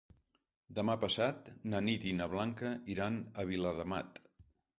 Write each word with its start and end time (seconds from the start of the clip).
Demà 0.77 0.95
passat 1.03 1.51
na 1.73 1.81
Nit 1.89 2.07
i 2.13 2.15
na 2.23 2.27
Blanca 2.33 2.73
iran 2.95 3.21
a 3.45 3.47
Viladamat. 3.53 4.21